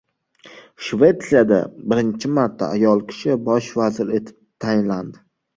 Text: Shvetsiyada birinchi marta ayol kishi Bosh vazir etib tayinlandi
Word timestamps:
Shvetsiyada 0.85 1.59
birinchi 1.93 2.31
marta 2.39 2.71
ayol 2.79 3.05
kishi 3.13 3.37
Bosh 3.51 3.71
vazir 3.83 4.11
etib 4.21 4.37
tayinlandi 4.67 5.27